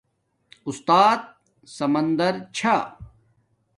استات 0.69 1.21
سمندر 1.75 2.33
چھا 2.55 2.75